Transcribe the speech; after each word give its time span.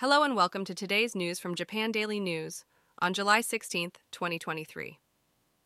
Hello 0.00 0.22
and 0.22 0.34
welcome 0.34 0.64
to 0.64 0.74
today's 0.74 1.14
news 1.14 1.38
from 1.38 1.54
Japan 1.54 1.92
Daily 1.92 2.18
News 2.18 2.64
on 3.00 3.12
July 3.12 3.42
16th, 3.42 3.96
2023. 4.12 4.98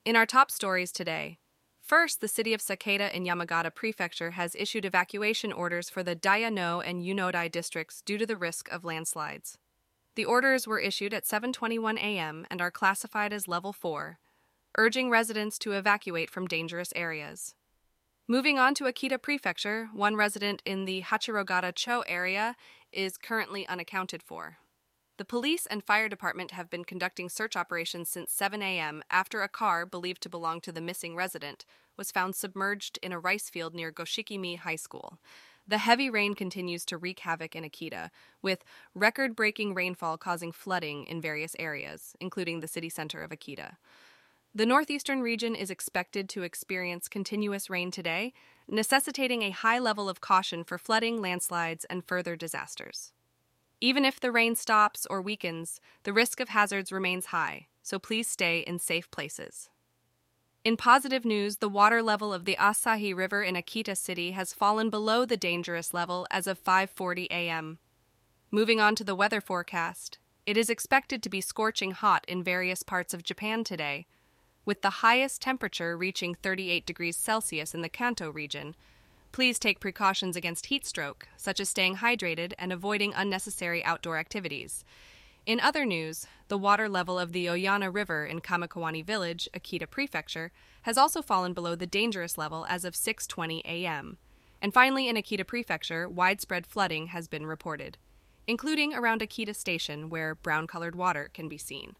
In 0.04 0.16
our 0.16 0.26
top 0.26 0.50
stories 0.50 0.90
today, 0.90 1.38
first, 1.80 2.20
the 2.20 2.26
city 2.26 2.52
of 2.52 2.60
Sakata 2.60 3.12
in 3.12 3.24
Yamagata 3.24 3.72
Prefecture 3.72 4.32
has 4.32 4.56
issued 4.56 4.84
evacuation 4.84 5.52
orders 5.52 5.88
for 5.88 6.02
the 6.02 6.16
Dayano 6.16 6.82
and 6.84 7.00
Unodai 7.00 7.48
districts 7.48 8.02
due 8.02 8.18
to 8.18 8.26
the 8.26 8.36
risk 8.36 8.68
of 8.72 8.84
landslides. 8.84 9.56
The 10.16 10.24
orders 10.24 10.66
were 10.66 10.80
issued 10.80 11.14
at 11.14 11.24
7:21 11.24 11.96
a.m. 11.98 12.44
and 12.50 12.60
are 12.60 12.72
classified 12.72 13.32
as 13.32 13.46
level 13.46 13.72
4, 13.72 14.18
urging 14.76 15.10
residents 15.10 15.60
to 15.60 15.74
evacuate 15.74 16.28
from 16.28 16.48
dangerous 16.48 16.92
areas. 16.96 17.54
Moving 18.26 18.58
on 18.58 18.72
to 18.76 18.84
Akita 18.84 19.20
Prefecture, 19.20 19.90
one 19.92 20.16
resident 20.16 20.62
in 20.64 20.86
the 20.86 21.02
Hachirogata 21.02 21.74
Cho 21.74 22.02
area 22.08 22.56
is 22.90 23.18
currently 23.18 23.68
unaccounted 23.68 24.22
for. 24.22 24.56
The 25.18 25.26
police 25.26 25.66
and 25.66 25.84
fire 25.84 26.08
department 26.08 26.52
have 26.52 26.70
been 26.70 26.86
conducting 26.86 27.28
search 27.28 27.54
operations 27.54 28.08
since 28.08 28.32
7 28.32 28.62
a.m. 28.62 29.02
after 29.10 29.42
a 29.42 29.48
car 29.48 29.84
believed 29.84 30.22
to 30.22 30.30
belong 30.30 30.62
to 30.62 30.72
the 30.72 30.80
missing 30.80 31.14
resident 31.14 31.66
was 31.98 32.10
found 32.10 32.34
submerged 32.34 32.98
in 33.02 33.12
a 33.12 33.20
rice 33.20 33.50
field 33.50 33.74
near 33.74 33.92
Goshikimi 33.92 34.58
High 34.58 34.76
School. 34.76 35.18
The 35.68 35.78
heavy 35.78 36.08
rain 36.08 36.32
continues 36.32 36.86
to 36.86 36.96
wreak 36.96 37.20
havoc 37.20 37.54
in 37.54 37.62
Akita, 37.62 38.08
with 38.40 38.64
record 38.94 39.36
breaking 39.36 39.74
rainfall 39.74 40.16
causing 40.16 40.50
flooding 40.50 41.04
in 41.04 41.20
various 41.20 41.54
areas, 41.58 42.16
including 42.20 42.60
the 42.60 42.68
city 42.68 42.88
center 42.88 43.22
of 43.22 43.32
Akita. 43.32 43.76
The 44.56 44.66
northeastern 44.66 45.20
region 45.20 45.56
is 45.56 45.68
expected 45.68 46.28
to 46.28 46.44
experience 46.44 47.08
continuous 47.08 47.68
rain 47.68 47.90
today, 47.90 48.32
necessitating 48.68 49.42
a 49.42 49.50
high 49.50 49.80
level 49.80 50.08
of 50.08 50.20
caution 50.20 50.62
for 50.62 50.78
flooding, 50.78 51.20
landslides, 51.20 51.84
and 51.86 52.04
further 52.04 52.36
disasters. 52.36 53.12
Even 53.80 54.04
if 54.04 54.20
the 54.20 54.30
rain 54.30 54.54
stops 54.54 55.06
or 55.10 55.20
weakens, 55.20 55.80
the 56.04 56.12
risk 56.12 56.38
of 56.38 56.50
hazards 56.50 56.92
remains 56.92 57.26
high, 57.26 57.66
so 57.82 57.98
please 57.98 58.28
stay 58.28 58.60
in 58.60 58.78
safe 58.78 59.10
places. 59.10 59.70
In 60.64 60.76
positive 60.76 61.24
news, 61.24 61.56
the 61.56 61.68
water 61.68 62.00
level 62.00 62.32
of 62.32 62.44
the 62.44 62.56
Asahi 62.58 63.12
River 63.12 63.42
in 63.42 63.56
Akita 63.56 63.96
City 63.96 64.30
has 64.30 64.54
fallen 64.54 64.88
below 64.88 65.24
the 65.24 65.36
dangerous 65.36 65.92
level 65.92 66.28
as 66.30 66.46
of 66.46 66.62
5:40 66.62 67.26
a.m. 67.26 67.78
Moving 68.52 68.80
on 68.80 68.94
to 68.94 69.04
the 69.04 69.16
weather 69.16 69.40
forecast, 69.40 70.18
it 70.46 70.56
is 70.56 70.70
expected 70.70 71.24
to 71.24 71.28
be 71.28 71.40
scorching 71.40 71.90
hot 71.90 72.24
in 72.28 72.44
various 72.44 72.84
parts 72.84 73.12
of 73.12 73.24
Japan 73.24 73.64
today, 73.64 74.06
with 74.64 74.82
the 74.82 74.90
highest 74.90 75.42
temperature 75.42 75.96
reaching 75.96 76.34
38 76.34 76.86
degrees 76.86 77.16
Celsius 77.16 77.74
in 77.74 77.82
the 77.82 77.88
Kanto 77.88 78.30
region. 78.30 78.74
Please 79.32 79.58
take 79.58 79.80
precautions 79.80 80.36
against 80.36 80.66
heat 80.66 80.86
stroke, 80.86 81.28
such 81.36 81.60
as 81.60 81.68
staying 81.68 81.96
hydrated 81.96 82.52
and 82.58 82.72
avoiding 82.72 83.12
unnecessary 83.14 83.84
outdoor 83.84 84.16
activities. 84.16 84.84
In 85.46 85.60
other 85.60 85.84
news, 85.84 86.26
the 86.48 86.56
water 86.56 86.88
level 86.88 87.18
of 87.18 87.32
the 87.32 87.46
Oyana 87.46 87.92
River 87.92 88.24
in 88.24 88.40
Kamikoani 88.40 89.04
Village, 89.04 89.48
Akita 89.52 89.90
Prefecture, 89.90 90.52
has 90.82 90.96
also 90.96 91.20
fallen 91.20 91.52
below 91.52 91.74
the 91.74 91.86
dangerous 91.86 92.38
level 92.38 92.64
as 92.68 92.84
of 92.84 92.94
6:20 92.94 93.60
a.m. 93.64 94.16
And 94.62 94.72
finally, 94.72 95.08
in 95.08 95.16
Akita 95.16 95.46
Prefecture, 95.46 96.08
widespread 96.08 96.66
flooding 96.66 97.08
has 97.08 97.28
been 97.28 97.44
reported, 97.44 97.98
including 98.46 98.94
around 98.94 99.20
Akita 99.20 99.54
Station 99.54 100.08
where 100.08 100.34
brown-colored 100.34 100.94
water 100.94 101.28
can 101.34 101.48
be 101.48 101.58
seen. 101.58 101.96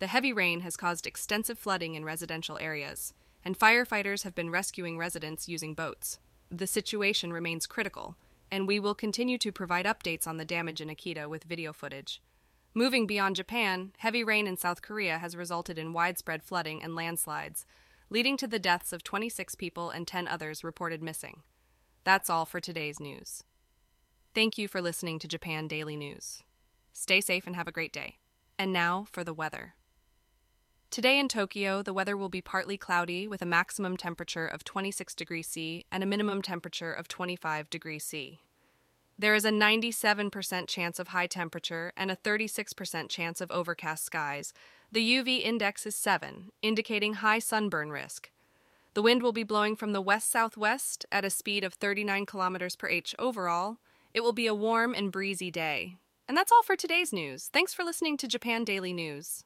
The 0.00 0.06
heavy 0.06 0.32
rain 0.32 0.60
has 0.60 0.78
caused 0.78 1.06
extensive 1.06 1.58
flooding 1.58 1.94
in 1.94 2.06
residential 2.06 2.58
areas, 2.58 3.12
and 3.44 3.58
firefighters 3.58 4.24
have 4.24 4.34
been 4.34 4.50
rescuing 4.50 4.96
residents 4.96 5.46
using 5.46 5.74
boats. 5.74 6.18
The 6.50 6.66
situation 6.66 7.34
remains 7.34 7.66
critical, 7.66 8.16
and 8.50 8.66
we 8.66 8.80
will 8.80 8.94
continue 8.94 9.36
to 9.36 9.52
provide 9.52 9.84
updates 9.84 10.26
on 10.26 10.38
the 10.38 10.44
damage 10.46 10.80
in 10.80 10.88
Akita 10.88 11.28
with 11.28 11.44
video 11.44 11.74
footage. 11.74 12.22
Moving 12.72 13.06
beyond 13.06 13.36
Japan, 13.36 13.92
heavy 13.98 14.24
rain 14.24 14.46
in 14.46 14.56
South 14.56 14.80
Korea 14.80 15.18
has 15.18 15.36
resulted 15.36 15.78
in 15.78 15.92
widespread 15.92 16.42
flooding 16.42 16.82
and 16.82 16.94
landslides, 16.94 17.66
leading 18.08 18.38
to 18.38 18.46
the 18.46 18.58
deaths 18.58 18.94
of 18.94 19.04
26 19.04 19.54
people 19.56 19.90
and 19.90 20.08
10 20.08 20.26
others 20.26 20.64
reported 20.64 21.02
missing. 21.02 21.42
That's 22.04 22.30
all 22.30 22.46
for 22.46 22.58
today's 22.58 23.00
news. 23.00 23.44
Thank 24.34 24.56
you 24.56 24.66
for 24.66 24.80
listening 24.80 25.18
to 25.18 25.28
Japan 25.28 25.68
Daily 25.68 25.96
News. 25.96 26.42
Stay 26.94 27.20
safe 27.20 27.46
and 27.46 27.54
have 27.54 27.68
a 27.68 27.72
great 27.72 27.92
day. 27.92 28.16
And 28.58 28.72
now 28.72 29.06
for 29.10 29.24
the 29.24 29.34
weather. 29.34 29.74
Today 30.90 31.20
in 31.20 31.28
Tokyo, 31.28 31.82
the 31.82 31.92
weather 31.92 32.16
will 32.16 32.28
be 32.28 32.40
partly 32.40 32.76
cloudy 32.76 33.28
with 33.28 33.42
a 33.42 33.46
maximum 33.46 33.96
temperature 33.96 34.48
of 34.48 34.64
26 34.64 35.14
degrees 35.14 35.46
C 35.46 35.84
and 35.92 36.02
a 36.02 36.06
minimum 36.06 36.42
temperature 36.42 36.92
of 36.92 37.06
25 37.06 37.70
degrees 37.70 38.02
C. 38.02 38.40
There 39.16 39.36
is 39.36 39.44
a 39.44 39.52
97% 39.52 40.66
chance 40.66 40.98
of 40.98 41.08
high 41.08 41.28
temperature 41.28 41.92
and 41.96 42.10
a 42.10 42.16
36% 42.16 43.08
chance 43.08 43.40
of 43.40 43.52
overcast 43.52 44.04
skies. 44.04 44.52
The 44.90 45.18
UV 45.18 45.44
index 45.44 45.86
is 45.86 45.94
7, 45.94 46.50
indicating 46.60 47.14
high 47.14 47.38
sunburn 47.38 47.92
risk. 47.92 48.32
The 48.94 49.02
wind 49.02 49.22
will 49.22 49.32
be 49.32 49.44
blowing 49.44 49.76
from 49.76 49.92
the 49.92 50.00
west 50.00 50.28
southwest 50.28 51.06
at 51.12 51.24
a 51.24 51.30
speed 51.30 51.62
of 51.62 51.74
39 51.74 52.26
kilometers 52.26 52.74
per 52.74 52.88
h 52.88 53.14
overall. 53.16 53.76
It 54.12 54.22
will 54.22 54.32
be 54.32 54.48
a 54.48 54.54
warm 54.56 54.94
and 54.94 55.12
breezy 55.12 55.52
day. 55.52 55.98
And 56.26 56.36
that's 56.36 56.50
all 56.50 56.64
for 56.64 56.74
today's 56.74 57.12
news. 57.12 57.48
Thanks 57.52 57.72
for 57.72 57.84
listening 57.84 58.16
to 58.16 58.26
Japan 58.26 58.64
Daily 58.64 58.92
News. 58.92 59.44